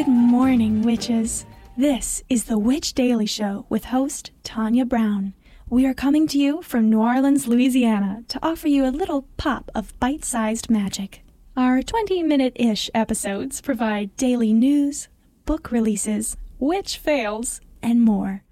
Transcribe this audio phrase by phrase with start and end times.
[0.00, 1.44] Good morning, witches.
[1.76, 5.34] This is the Witch Daily Show with host Tanya Brown.
[5.68, 9.70] We are coming to you from New Orleans, Louisiana, to offer you a little pop
[9.74, 11.22] of bite sized magic.
[11.54, 15.08] Our 20 minute ish episodes provide daily news,
[15.44, 18.42] book releases, witch fails, and more.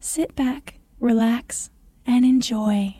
[0.00, 1.70] Sit back, relax,
[2.04, 2.96] and enjoy.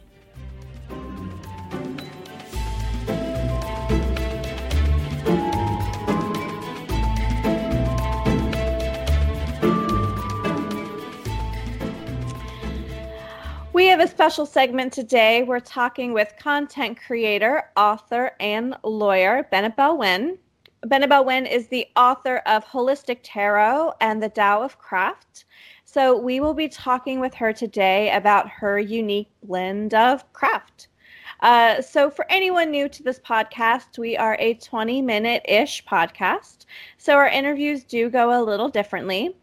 [14.27, 15.45] Special segment today.
[15.45, 20.37] We're talking with content creator, author, and lawyer Benebell Wen.
[20.85, 25.45] Benebell Wen is the author of Holistic Tarot and the Tao of Craft.
[25.85, 30.89] So we will be talking with her today about her unique blend of craft.
[31.39, 36.65] Uh, so, for anyone new to this podcast, we are a 20 minute ish podcast.
[36.99, 39.37] So, our interviews do go a little differently.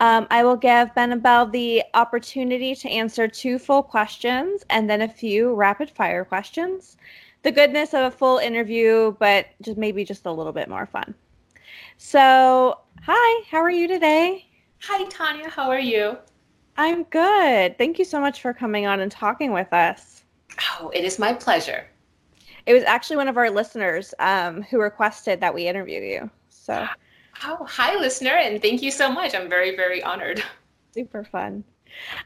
[0.00, 5.08] Um, I will give Benebell the opportunity to answer two full questions and then a
[5.08, 6.98] few rapid fire questions.
[7.42, 11.14] The goodness of a full interview, but just maybe just a little bit more fun.
[11.96, 14.46] So, hi, how are you today?
[14.82, 16.18] Hi, Tanya, how are you?
[16.76, 17.78] I'm good.
[17.78, 20.24] Thank you so much for coming on and talking with us.
[20.78, 21.86] Oh, it is my pleasure.
[22.66, 26.30] It was actually one of our listeners um, who requested that we interview you.
[26.50, 26.86] So,
[27.44, 29.34] Oh, hi, listener, and thank you so much.
[29.34, 30.42] I'm very, very honored.
[30.94, 31.64] Super fun.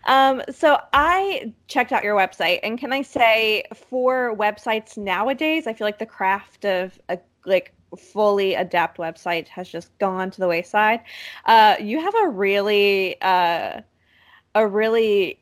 [0.07, 5.73] Um, so I checked out your website, and can I say, for websites nowadays, I
[5.73, 10.49] feel like the craft of a like fully adapt website has just gone to the
[10.49, 11.01] wayside.
[11.47, 13.81] Uh, you have a really, uh,
[14.55, 15.41] a really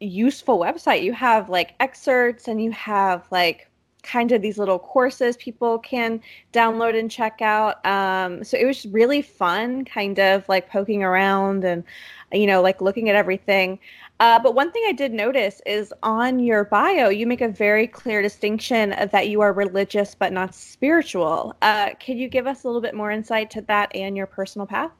[0.00, 1.02] useful website.
[1.02, 3.65] You have like excerpts, and you have like
[4.06, 6.20] kind of these little courses people can
[6.52, 7.84] download and check out.
[7.84, 11.84] Um, so it was really fun, kind of like poking around and,
[12.32, 13.78] you know, like looking at everything.
[14.18, 17.86] Uh, but one thing I did notice is on your bio, you make a very
[17.86, 21.54] clear distinction that you are religious but not spiritual.
[21.60, 24.66] Uh, can you give us a little bit more insight to that and your personal
[24.66, 24.92] path?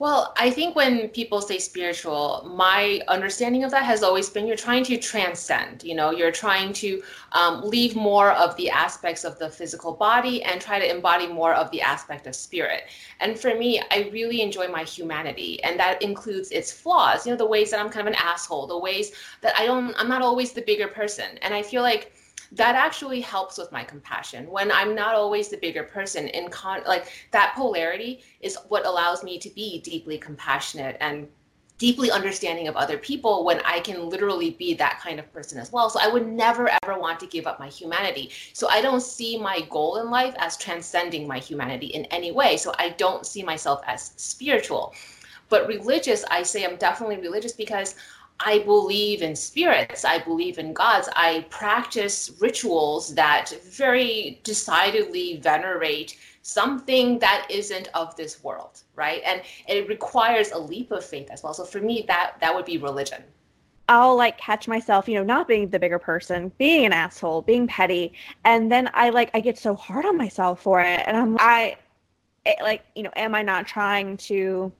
[0.00, 4.56] Well, I think when people say spiritual, my understanding of that has always been you're
[4.56, 5.82] trying to transcend.
[5.82, 10.40] You know, you're trying to um, leave more of the aspects of the physical body
[10.44, 12.84] and try to embody more of the aspect of spirit.
[13.18, 17.26] And for me, I really enjoy my humanity, and that includes its flaws.
[17.26, 19.10] You know, the ways that I'm kind of an asshole, the ways
[19.40, 22.12] that I don't, I'm not always the bigger person, and I feel like
[22.52, 26.82] that actually helps with my compassion when i'm not always the bigger person in con
[26.86, 31.28] like that polarity is what allows me to be deeply compassionate and
[31.78, 35.72] deeply understanding of other people when I can literally be that kind of person as
[35.72, 35.88] well.
[35.88, 38.30] So I would never ever want to give up my humanity.
[38.52, 42.56] So I don't see my goal in life as transcending my humanity in any way.
[42.56, 44.92] So I don't see myself as spiritual.
[45.48, 47.94] But religious, I say I'm definitely religious because
[48.40, 50.04] I believe in spirits.
[50.04, 51.08] I believe in gods.
[51.16, 59.22] I practice rituals that very decidedly venerate something that isn't of this world, right?
[59.24, 61.52] And it requires a leap of faith as well.
[61.52, 63.22] So for me, that that would be religion.
[63.88, 67.66] I'll like catch myself, you know, not being the bigger person, being an asshole, being
[67.66, 68.12] petty,
[68.44, 71.76] and then I like I get so hard on myself for it, and I'm I,
[72.44, 74.70] it, like you know, am I not trying to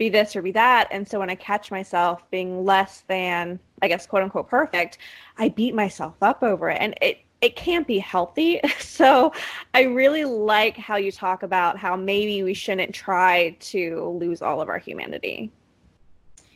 [0.00, 0.88] be this or be that.
[0.90, 4.96] And so when I catch myself being less than, I guess, quote unquote perfect,
[5.36, 6.78] I beat myself up over it.
[6.80, 8.60] And it, it can't be healthy.
[8.80, 9.32] So
[9.72, 14.60] I really like how you talk about how maybe we shouldn't try to lose all
[14.60, 15.50] of our humanity.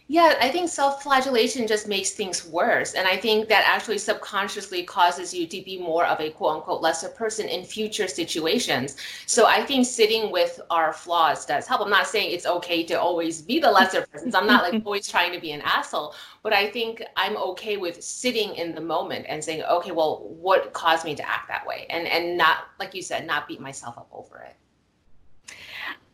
[0.06, 2.92] Yeah, I think self flagellation just makes things worse.
[2.92, 6.82] And I think that actually subconsciously causes you to be more of a quote unquote
[6.82, 8.96] lesser person in future situations.
[9.24, 11.80] So I think sitting with our flaws does help.
[11.80, 14.30] I'm not saying it's okay to always be the lesser person.
[14.30, 17.78] So I'm not like always trying to be an asshole, but I think I'm okay
[17.78, 21.66] with sitting in the moment and saying, okay, well, what caused me to act that
[21.66, 21.86] way?
[21.88, 24.54] And and not, like you said, not beat myself up over it.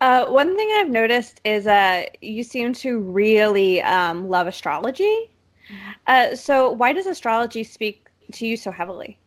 [0.00, 5.30] Uh, one thing I've noticed is uh, you seem to really um, love astrology.
[5.68, 5.90] Mm-hmm.
[6.06, 9.18] Uh, so, why does astrology speak to you so heavily?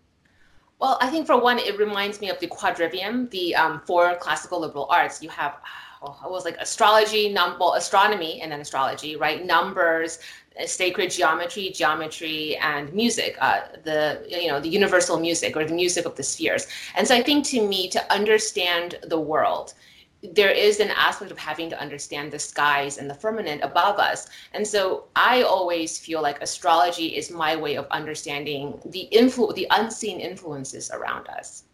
[0.79, 4.59] Well, I think for one, it reminds me of the quadrivium, the um, four classical
[4.59, 5.21] liberal arts.
[5.21, 5.55] You have,
[6.01, 9.45] well, it was like astrology, num- well, astronomy, and then astrology, right?
[9.45, 10.19] Numbers,
[10.59, 13.37] uh, sacred geometry, geometry, and music.
[13.39, 16.67] Uh, the you know the universal music or the music of the spheres.
[16.95, 19.75] And so I think to me, to understand the world
[20.31, 24.27] there is an aspect of having to understand the skies and the firmament above us.
[24.53, 29.67] And so I always feel like astrology is my way of understanding the influ- the
[29.71, 31.65] unseen influences around us.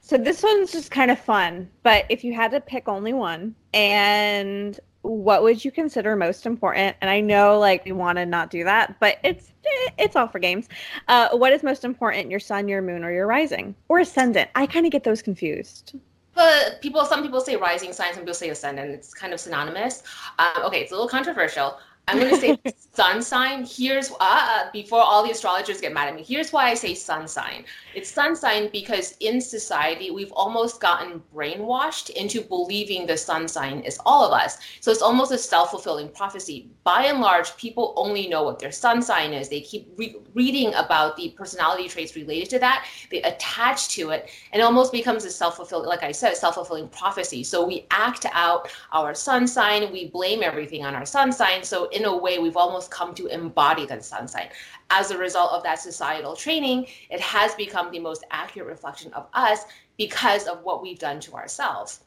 [0.00, 3.54] So this one's just kind of fun, but if you had to pick only one,
[3.74, 6.96] and what would you consider most important?
[7.00, 10.28] And I know like we want to not do that, but it's eh, it's all
[10.28, 10.68] for games.
[11.08, 12.30] Uh, what is most important?
[12.30, 14.50] Your sun, your moon, or your rising, or ascendant?
[14.54, 15.94] I kind of get those confused.
[16.38, 18.92] But people, some people say rising sign, some people say ascendant.
[18.92, 20.04] It's kind of synonymous.
[20.38, 21.78] Um, okay, it's a little controversial.
[22.08, 22.58] I'm going to say
[22.92, 23.64] sun sign.
[23.64, 26.22] Here's uh, uh, before all the astrologers get mad at me.
[26.22, 27.64] Here's why I say sun sign.
[27.94, 33.80] It's sun sign because in society we've almost gotten brainwashed into believing the sun sign
[33.80, 34.58] is all of us.
[34.80, 36.70] So it's almost a self-fulfilling prophecy.
[36.84, 39.48] By and large, people only know what their sun sign is.
[39.48, 42.86] They keep re- reading about the personality traits related to that.
[43.10, 47.44] They attach to it, and it almost becomes a self-fulfilling, like I said, self-fulfilling prophecy.
[47.44, 49.92] So we act out our sun sign.
[49.92, 51.62] We blame everything on our sun sign.
[51.62, 54.48] So in a way, we've almost come to embody the sun sign.
[54.90, 59.26] As a result of that societal training, it has become the most accurate reflection of
[59.34, 59.64] us
[59.98, 62.00] because of what we've done to ourselves.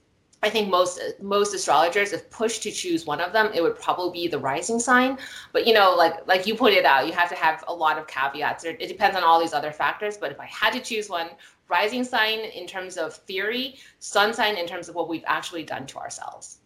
[0.43, 4.21] I think most most astrologers, if pushed to choose one of them, it would probably
[4.21, 5.19] be the rising sign.
[5.53, 8.07] But you know, like like you pointed out, you have to have a lot of
[8.07, 8.63] caveats.
[8.63, 10.17] It depends on all these other factors.
[10.17, 11.29] But if I had to choose one,
[11.67, 15.85] rising sign in terms of theory, sun sign in terms of what we've actually done
[15.87, 16.57] to ourselves.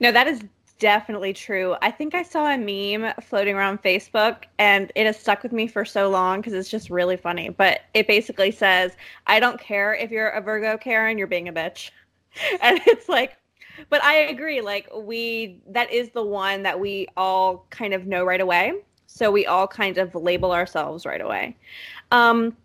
[0.00, 0.42] No, that is
[0.78, 1.76] definitely true.
[1.82, 5.66] I think I saw a meme floating around Facebook and it has stuck with me
[5.66, 7.48] for so long because it's just really funny.
[7.48, 8.92] But it basically says,
[9.26, 11.90] I don't care if you're a Virgo, Karen, you're being a bitch.
[12.62, 13.36] And it's like,
[13.88, 14.60] but I agree.
[14.60, 18.74] Like, we, that is the one that we all kind of know right away.
[19.06, 21.56] So we all kind of label ourselves right away.
[22.12, 22.56] Um,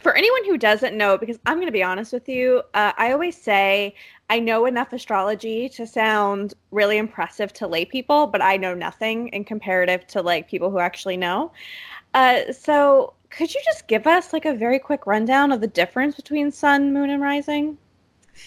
[0.00, 3.12] for anyone who doesn't know, because I'm going to be honest with you, uh, I
[3.12, 3.94] always say
[4.32, 9.28] I know enough astrology to sound really impressive to lay people, but I know nothing
[9.28, 11.52] in comparative to like people who actually know.
[12.14, 16.16] Uh, so could you just give us like a very quick rundown of the difference
[16.16, 17.76] between sun, moon, and rising?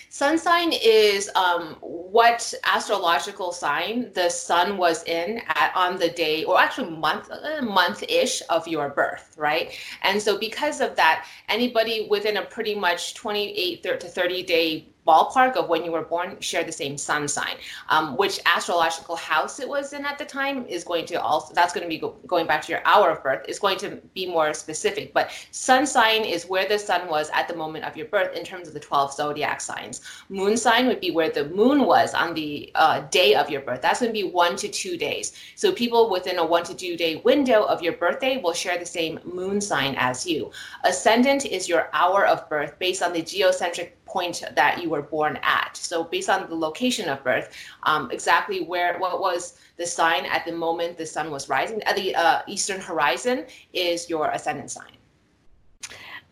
[0.10, 6.44] Sun sign is um, what astrological sign the sun was in at, on the day,
[6.46, 9.78] or actually month, uh, month ish of your birth, right?
[10.02, 15.56] And so, because of that, anybody within a pretty much 28 to 30 day ballpark
[15.56, 17.56] of when you were born share the same sun sign.
[17.90, 21.74] Um, which astrological house it was in at the time is going to also, that's
[21.74, 24.26] going to be go, going back to your hour of birth, is going to be
[24.26, 25.14] more specific.
[25.14, 28.44] But sun sign is where the sun was at the moment of your birth in
[28.44, 30.02] terms of the 12 zodiac signs.
[30.30, 33.82] Moon sign would be where the moon was on the uh, day of your birth.
[33.82, 35.34] That's going to be one to two days.
[35.56, 38.86] So people within a one to two day window of your birthday will share the
[38.86, 40.52] same moon sign as you.
[40.84, 45.38] Ascendant is your hour of birth based on the geocentric point that you were born
[45.44, 45.76] at.
[45.76, 47.48] So based on the location of birth,
[47.84, 51.96] um, exactly where what was the sign at the moment the sun was rising at
[51.98, 54.94] the uh, eastern horizon is your ascendant sign.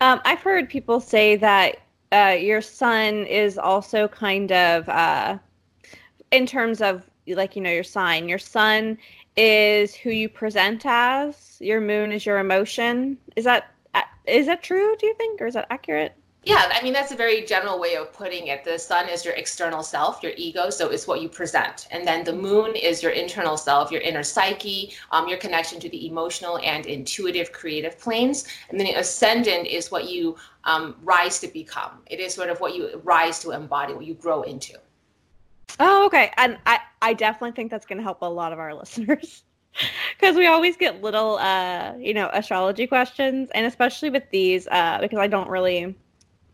[0.00, 1.76] Um, I've heard people say that
[2.10, 5.38] uh, your sun is also kind of uh,
[6.30, 8.28] in terms of like you know your sign.
[8.28, 8.96] Your sun
[9.36, 11.58] is who you present as.
[11.60, 13.18] Your moon is your emotion.
[13.36, 13.74] Is that
[14.26, 14.96] is that true?
[14.98, 16.14] Do you think, or is that accurate?
[16.46, 18.64] Yeah, I mean, that's a very general way of putting it.
[18.64, 21.88] The sun is your external self, your ego, so it's what you present.
[21.90, 25.88] And then the moon is your internal self, your inner psyche, um, your connection to
[25.88, 28.44] the emotional and intuitive creative planes.
[28.68, 32.02] And then the ascendant is what you um, rise to become.
[32.06, 34.74] It is sort of what you rise to embody, what you grow into.
[35.80, 36.30] Oh, okay.
[36.36, 39.44] And I, I definitely think that's going to help a lot of our listeners
[40.18, 44.98] because we always get little uh you know astrology questions and especially with these uh
[45.00, 45.96] because i don't really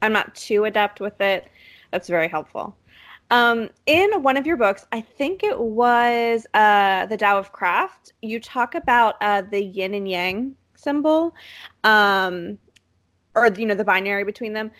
[0.03, 1.49] I'm not too adept with it.
[1.91, 2.77] That's very helpful.
[3.31, 8.13] Um, in one of your books, I think it was uh, the Tao of Craft,
[8.23, 11.35] you talk about uh, the yin and yang symbol,
[11.85, 12.59] um,
[13.37, 14.73] or you know the binary between them.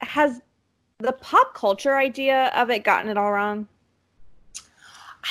[0.00, 0.40] Has
[0.98, 3.68] the pop culture idea of it gotten it all wrong?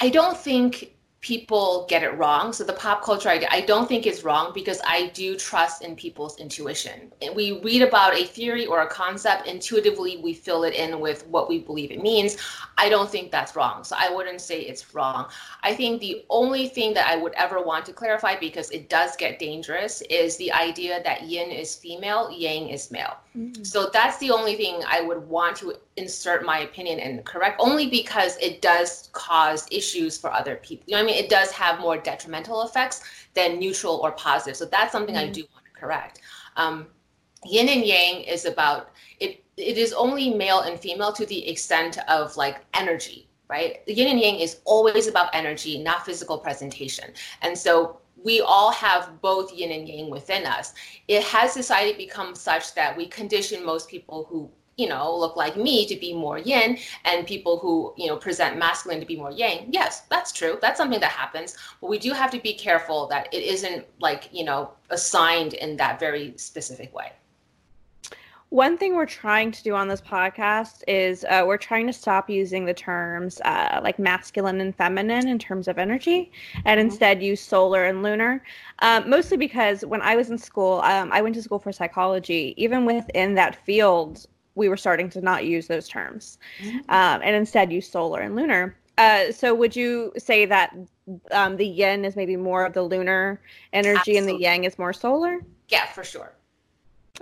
[0.02, 0.95] I don't think
[1.26, 2.54] people get it wrong.
[2.54, 5.96] So the pop culture idea, I don't think is wrong because I do trust in
[5.96, 7.12] people's intuition.
[7.34, 11.50] We read about a theory or a concept, intuitively we fill it in with what
[11.50, 12.38] we believe it means.
[12.78, 13.84] I don't think that's wrong.
[13.84, 15.26] So I wouldn't say it's wrong.
[15.64, 19.16] I think the only thing that I would ever want to clarify because it does
[19.16, 23.18] get dangerous is the idea that yin is female, yang is male.
[23.36, 23.64] Mm-hmm.
[23.64, 27.90] So that's the only thing I would want to insert my opinion and correct only
[27.90, 30.86] because it does cause issues for other people.
[30.88, 31.16] You know I mean?
[31.16, 34.56] It does have more detrimental effects than neutral or positive.
[34.56, 35.30] So that's something mm-hmm.
[35.30, 36.22] I do want to correct.
[36.56, 36.88] Um,
[37.46, 41.98] yin and yang is about it it is only male and female to the extent
[42.10, 47.12] of like energy right the yin and yang is always about energy not physical presentation
[47.42, 50.74] and so we all have both yin and yang within us.
[51.08, 55.56] It has society become such that we condition most people who you know look like
[55.56, 59.32] me to be more yin and people who you know present masculine to be more
[59.32, 59.68] yang.
[59.70, 60.58] Yes that's true.
[60.60, 61.56] That's something that happens.
[61.80, 65.78] But we do have to be careful that it isn't like you know assigned in
[65.78, 67.14] that very specific way
[68.50, 72.30] one thing we're trying to do on this podcast is uh, we're trying to stop
[72.30, 76.32] using the terms uh, like masculine and feminine in terms of energy
[76.64, 76.88] and mm-hmm.
[76.88, 78.44] instead use solar and lunar.
[78.80, 82.54] Um, mostly because when I was in school, um, I went to school for psychology.
[82.58, 86.78] Even within that field, we were starting to not use those terms mm-hmm.
[86.90, 88.78] um, and instead use solar and lunar.
[88.98, 90.74] Uh, so would you say that
[91.32, 93.42] um, the yin is maybe more of the lunar
[93.74, 94.18] energy Absolutely.
[94.18, 95.40] and the yang is more solar?
[95.68, 96.35] Yeah, for sure.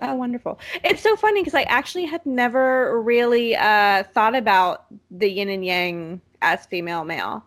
[0.01, 0.59] Oh, wonderful.
[0.83, 5.63] It's so funny because I actually had never really uh, thought about the yin and
[5.63, 7.43] yang as female male.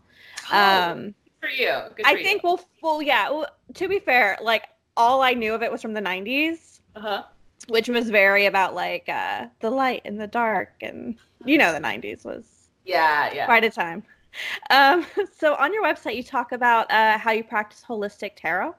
[0.52, 1.72] Oh, um, for you.
[1.96, 3.30] Good for I think, well, well, yeah.
[3.30, 7.24] Well, to be fair, like all I knew of it was from the 90s, uh-huh.
[7.68, 10.72] which was very about like uh, the light and the dark.
[10.80, 12.44] And, you know, the 90s was
[12.84, 13.44] yeah, yeah.
[13.46, 14.02] quite a time.
[14.70, 15.04] Um,
[15.38, 18.74] so on your website, you talk about uh, how you practice holistic tarot.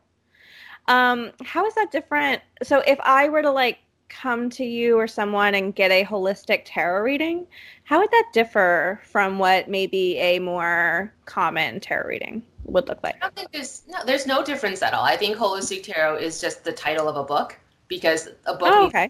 [0.87, 2.41] Um, how is that different?
[2.63, 3.79] So if I were to like
[4.09, 7.45] come to you or someone and get a holistic tarot reading,
[7.83, 13.15] how would that differ from what maybe a more common tarot reading would look like?
[13.15, 15.03] I don't think there's no there's no difference at all.
[15.03, 18.85] I think holistic tarot is just the title of a book because a book oh,
[18.87, 19.09] okay.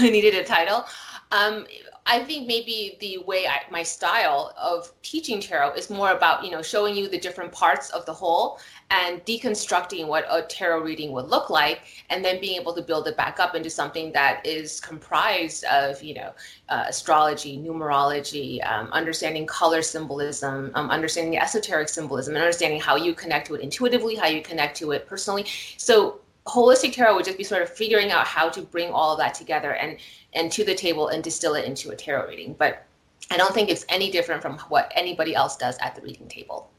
[0.00, 0.84] needed a title.
[1.32, 1.66] Um,
[2.06, 6.50] I think maybe the way I, my style of teaching tarot is more about you
[6.50, 8.60] know showing you the different parts of the whole
[8.90, 13.08] and deconstructing what a tarot reading would look like, and then being able to build
[13.08, 16.32] it back up into something that is comprised of you know
[16.68, 23.14] uh, astrology, numerology, um, understanding color symbolism, um, understanding esoteric symbolism, and understanding how you
[23.14, 25.46] connect to it intuitively, how you connect to it personally.
[25.76, 29.18] So holistic tarot would just be sort of figuring out how to bring all of
[29.18, 29.98] that together and
[30.34, 32.54] and to the table and distill it into a tarot reading.
[32.58, 32.84] But
[33.30, 36.70] I don't think it's any different from what anybody else does at the reading table.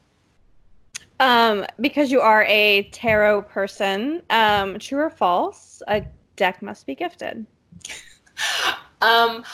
[1.18, 6.04] Um, because you are a tarot person, um, true or false, a
[6.36, 7.46] deck must be gifted.
[9.00, 9.44] um,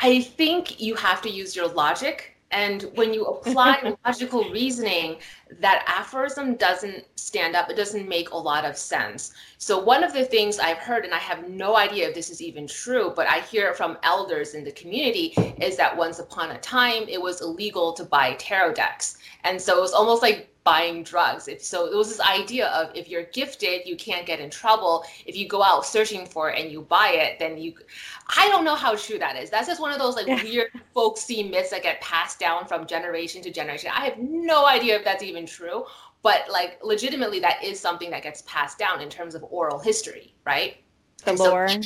[0.00, 5.18] I think you have to use your logic and when you apply logical reasoning,
[5.60, 7.70] that aphorism doesn't stand up.
[7.70, 9.32] It doesn't make a lot of sense.
[9.58, 12.42] So, one of the things I've heard, and I have no idea if this is
[12.42, 16.50] even true, but I hear it from elders in the community, is that once upon
[16.50, 19.18] a time it was illegal to buy tarot decks.
[19.44, 21.48] And so it was almost like buying drugs.
[21.48, 25.04] If, so it was this idea of if you're gifted, you can't get in trouble.
[25.26, 27.74] If you go out searching for it and you buy it, then you.
[28.36, 29.50] I don't know how true that is.
[29.50, 30.42] That's just one of those like yeah.
[30.42, 33.90] weird folksy myths that get passed down from generation to generation.
[33.94, 35.84] I have no idea if that's even true,
[36.22, 40.34] but like legitimately, that is something that gets passed down in terms of oral history,
[40.44, 40.76] right?
[41.24, 41.68] The lore.
[41.68, 41.80] So,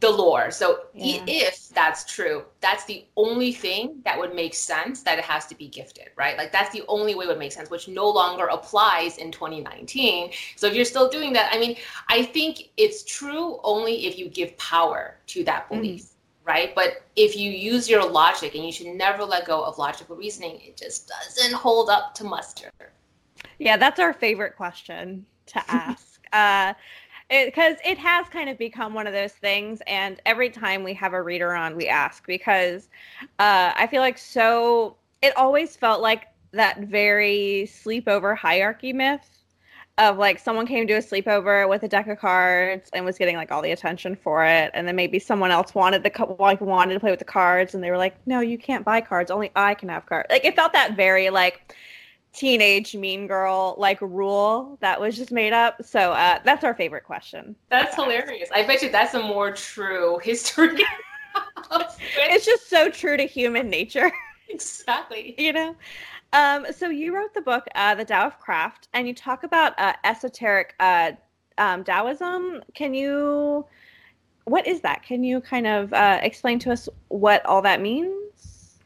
[0.00, 0.50] the lore.
[0.50, 1.22] So yeah.
[1.26, 5.54] if that's true, that's the only thing that would make sense that it has to
[5.54, 6.36] be gifted, right?
[6.36, 10.32] Like that's the only way it would make sense, which no longer applies in 2019.
[10.56, 11.76] So if you're still doing that, I mean,
[12.08, 15.76] I think it's true only if you give power to that mm-hmm.
[15.76, 16.02] belief.
[16.02, 16.12] Mm-hmm.
[16.44, 16.74] Right.
[16.76, 20.60] But if you use your logic and you should never let go of logical reasoning,
[20.64, 22.70] it just doesn't hold up to muster.
[23.58, 26.20] Yeah, that's our favorite question to ask.
[26.32, 26.74] uh,
[27.28, 30.94] because it, it, has kind of become one of those things and every time we
[30.94, 32.88] have a reader on we ask because
[33.38, 39.36] uh, i feel like so it always felt like that very sleepover hierarchy myth
[39.98, 43.34] of like someone came to a sleepover with a deck of cards and was getting
[43.34, 46.94] like all the attention for it and then maybe someone else wanted the like wanted
[46.94, 49.30] to play with the cards and they were like no you can't buy cards.
[49.30, 51.74] Only i can have cards like it felt that very like
[52.36, 55.82] teenage mean girl like rule that was just made up.
[55.84, 57.56] So uh, that's our favorite question.
[57.70, 58.48] That's hilarious.
[58.54, 60.84] I bet you that's a more true history.
[61.70, 64.12] it's just so true to human nature.
[64.48, 65.34] Exactly.
[65.38, 65.74] you know?
[66.32, 69.76] Um, so you wrote the book, uh, The Tao of Craft, and you talk about
[69.76, 71.12] uh, esoteric uh,
[71.58, 72.62] um, Taoism.
[72.72, 73.66] Can you,
[74.44, 75.02] what is that?
[75.02, 78.78] Can you kind of uh, explain to us what all that means?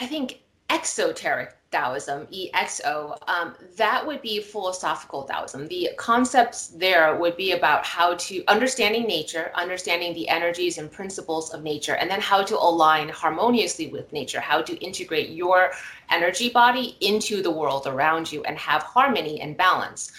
[0.00, 5.68] I think exoteric Taoism, EXO, um, that would be philosophical Taoism.
[5.68, 11.52] The concepts there would be about how to understanding nature, understanding the energies and principles
[11.52, 15.72] of nature, and then how to align harmoniously with nature, how to integrate your
[16.10, 20.12] energy body into the world around you and have harmony and balance.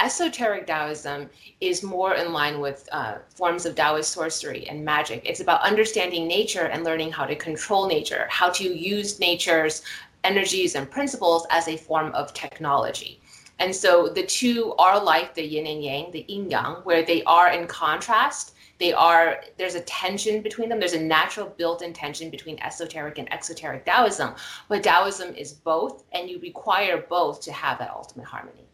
[0.00, 1.28] Esoteric Taoism
[1.60, 5.22] is more in line with uh, forms of Taoist sorcery and magic.
[5.26, 9.82] It's about understanding nature and learning how to control nature, how to use nature's
[10.24, 13.20] energies and principles as a form of technology.
[13.58, 17.22] And so the two are like the yin and yang, the yin yang, where they
[17.24, 18.54] are in contrast.
[18.78, 20.80] They are there's a tension between them.
[20.80, 24.34] There's a natural built-in tension between esoteric and exoteric Taoism.
[24.70, 28.64] But Taoism is both, and you require both to have that ultimate harmony.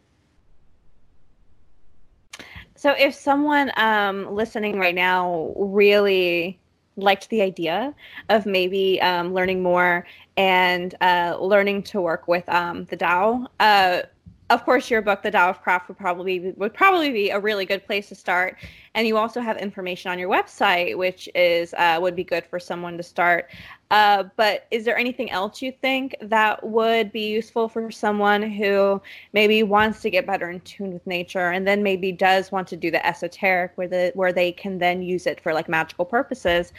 [2.75, 6.59] So if someone um, listening right now really
[6.97, 7.93] liked the idea
[8.29, 14.01] of maybe um, learning more and uh, learning to work with um, the Tao, uh,
[14.49, 17.65] of course, your book, The Tao of Craft, would probably would probably be a really
[17.65, 18.57] good place to start.
[18.95, 22.59] And you also have information on your website, which is uh, would be good for
[22.59, 23.49] someone to start.
[23.91, 29.01] Uh, but is there anything else you think that would be useful for someone who
[29.33, 32.77] maybe wants to get better in tune with nature, and then maybe does want to
[32.77, 36.71] do the esoteric, where the where they can then use it for like magical purposes?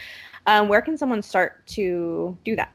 [0.47, 2.73] Um, where can someone start to do that?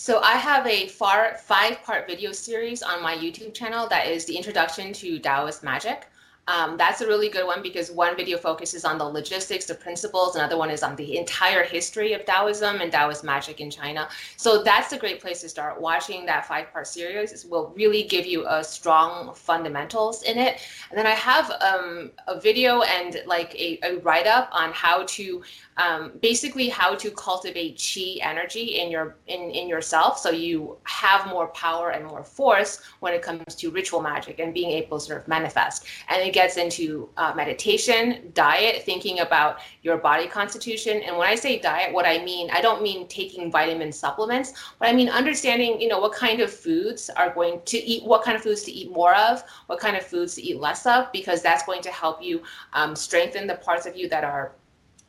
[0.00, 4.36] So I have a far five-part video series on my YouTube channel that is the
[4.36, 6.06] introduction to Taoist magic.
[6.48, 10.34] Um, that's a really good one because one video focuses on the logistics, the principles,
[10.34, 14.08] another one is on the entire history of Taoism and Taoist magic in China.
[14.38, 15.78] So that's a great place to start.
[15.78, 20.60] Watching that five part series will really give you a strong fundamentals in it.
[20.88, 25.04] And then I have um, a video and like a, a write up on how
[25.04, 25.42] to
[25.78, 31.28] um, basically how to cultivate chi energy in your in, in yourself so you have
[31.28, 35.04] more power and more force when it comes to ritual magic and being able to
[35.04, 41.02] sort of manifest and it gets into uh, meditation diet thinking about your body constitution.
[41.06, 44.86] And when i say diet what i mean i don't mean taking vitamin supplements but
[44.88, 48.36] i mean understanding you know what kind of foods are going to eat what kind
[48.36, 51.42] of foods to eat more of what kind of foods to eat less of because
[51.42, 52.34] that's going to help you
[52.78, 54.52] um, strengthen the parts of you that are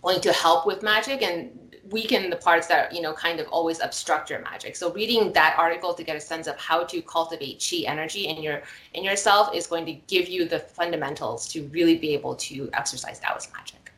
[0.02, 1.52] going to help with magic and
[1.92, 4.76] weaken the parts that you know kind of always obstruct your magic.
[4.76, 8.42] So reading that article to get a sense of how to cultivate chi energy in
[8.42, 8.62] your
[8.94, 13.20] in yourself is going to give you the fundamentals to really be able to exercise
[13.20, 13.92] taoist magic.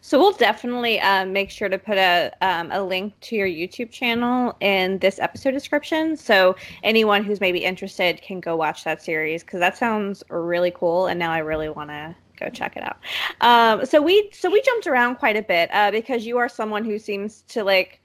[0.00, 3.90] So we'll definitely uh, make sure to put a, um, a link to your youtube
[3.90, 6.16] channel in this episode description.
[6.16, 11.08] So anyone who's maybe interested can go watch that series because that sounds really cool
[11.08, 12.98] and now i really want to go check it out.
[13.40, 16.84] Um, so we so we jumped around quite a bit uh, because you are someone
[16.84, 18.00] who seems to like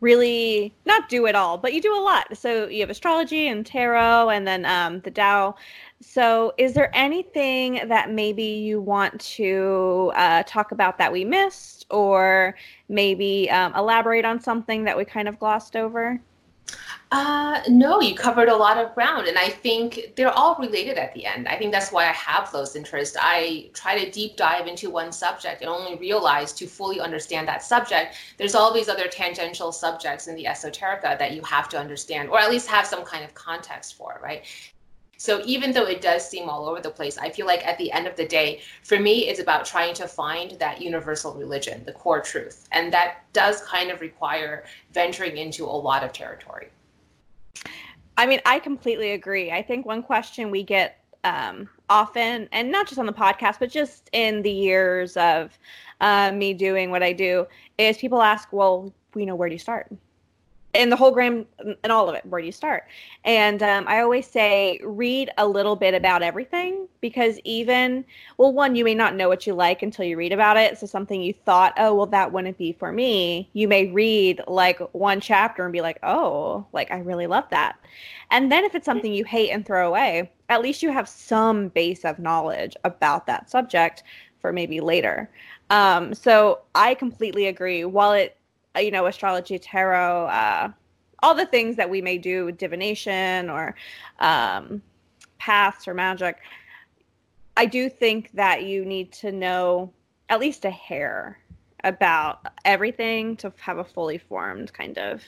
[0.00, 2.36] really not do it all, but you do a lot.
[2.36, 5.56] So you have astrology and tarot, and then um, the Tao.
[6.00, 11.86] So is there anything that maybe you want to uh, talk about that we missed,
[11.90, 12.54] or
[12.88, 16.20] maybe um, elaborate on something that we kind of glossed over?
[17.10, 21.14] Uh, no, you covered a lot of ground, and I think they're all related at
[21.14, 21.48] the end.
[21.48, 23.16] I think that's why I have those interests.
[23.18, 27.62] I try to deep dive into one subject and only realize to fully understand that
[27.62, 32.28] subject, there's all these other tangential subjects in the esoterica that you have to understand,
[32.28, 34.44] or at least have some kind of context for, right?
[35.16, 37.90] So even though it does seem all over the place, I feel like at the
[37.90, 41.92] end of the day, for me, it's about trying to find that universal religion, the
[41.92, 42.68] core truth.
[42.70, 46.68] And that does kind of require venturing into a lot of territory.
[48.16, 49.52] I mean, I completely agree.
[49.52, 53.70] I think one question we get um, often, and not just on the podcast, but
[53.70, 55.56] just in the years of
[56.00, 57.46] uh, me doing what I do,
[57.78, 59.90] is people ask, well, you know, where do you start?
[60.74, 61.46] In the whole gram
[61.82, 62.84] and all of it where do you start?
[63.24, 68.04] And um, i always say read a little bit about everything because even
[68.36, 70.86] well one you may not know what you like until you read about it so
[70.86, 75.20] something you thought oh well that wouldn't be for me you may read like one
[75.20, 77.76] chapter and be like oh like i really love that.
[78.30, 81.68] And then if it's something you hate and throw away at least you have some
[81.68, 84.02] base of knowledge about that subject
[84.40, 85.30] for maybe later.
[85.70, 87.84] Um, so i completely agree.
[87.84, 88.37] While it
[88.76, 90.70] you know, astrology, tarot, uh,
[91.22, 93.74] all the things that we may do, with divination or
[94.20, 94.82] um,
[95.38, 96.38] paths or magic.
[97.56, 99.92] I do think that you need to know
[100.28, 101.38] at least a hair
[101.84, 105.22] about everything to have a fully formed kind of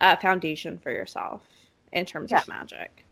[0.00, 1.42] uh, foundation for yourself
[1.92, 2.40] in terms yeah.
[2.40, 3.04] of magic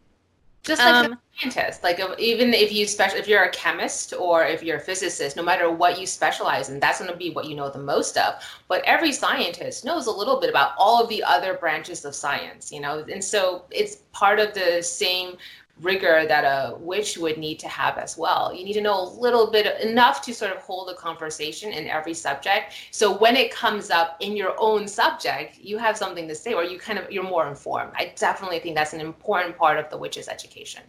[0.62, 4.44] just like um, a scientist like even if you special if you're a chemist or
[4.44, 7.46] if you're a physicist no matter what you specialize in that's going to be what
[7.46, 8.34] you know the most of.
[8.68, 12.70] But every scientist knows a little bit about all of the other branches of science
[12.70, 13.04] you know?
[13.10, 15.36] And so it's part of the same
[15.80, 18.54] rigor that a witch would need to have as well.
[18.54, 21.86] You need to know a little bit enough to sort of hold a conversation in
[21.88, 22.74] every subject.
[22.90, 26.64] So when it comes up in your own subject, you have something to say or
[26.64, 27.92] you kind of you're more informed.
[27.96, 30.82] I definitely think that's an important part of the witch's education.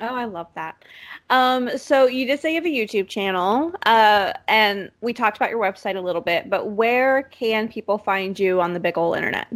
[0.00, 0.84] Oh, I love that.
[1.30, 5.50] Um, so you did say you have a YouTube channel, uh, and we talked about
[5.50, 9.16] your website a little bit, but where can people find you on the big old
[9.16, 9.46] internet?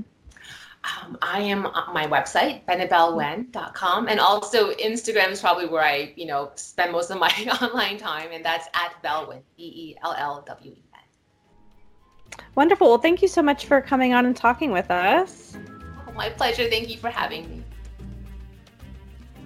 [0.87, 6.27] Um, I am on my website, benebellwen.com, and also Instagram is probably where I, you
[6.27, 7.29] know, spend most of my
[7.63, 12.41] online time, and that's at Bellwen, B E L L W E N.
[12.55, 12.89] Wonderful.
[12.89, 15.59] Well, thank you so much for coming on and talking with us.
[16.07, 16.69] Oh, my pleasure.
[16.69, 17.65] Thank you for having me.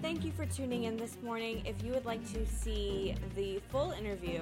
[0.03, 1.63] Thank you for tuning in this morning.
[1.65, 4.41] If you would like to see the full interview,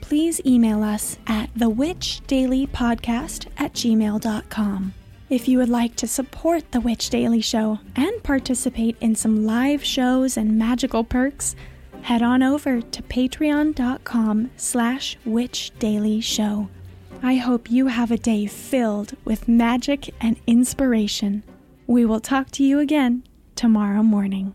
[0.00, 4.94] please email us at thewitchdailypodcast at gmail.com.
[5.28, 9.82] If you would like to support The Witch Daily Show and participate in some live
[9.82, 11.56] shows and magical perks,
[12.02, 16.68] head on over to patreon.com slash witchdailyshow.
[17.24, 21.42] I hope you have a day filled with magic and inspiration.
[21.88, 23.24] We will talk to you again
[23.56, 24.54] tomorrow morning.